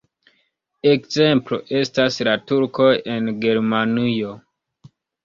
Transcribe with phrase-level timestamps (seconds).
[0.91, 4.33] Ekzemplo estas la Turkoj en Germanio.